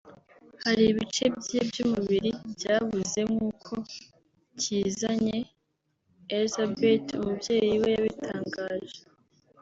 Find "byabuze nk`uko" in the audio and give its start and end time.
2.53-3.73